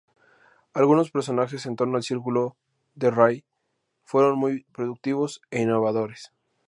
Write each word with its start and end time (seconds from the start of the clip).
Algunos 0.73 1.11
personajes 1.11 1.67
en 1.67 1.75
torno 1.75 1.95
al 1.95 2.01
círculo 2.01 2.57
de 2.95 3.11
Ray 3.11 3.45
fueron 4.03 4.39
muy 4.39 4.63
productivos 4.73 5.41
e 5.51 5.61
innovadores. 5.61 6.31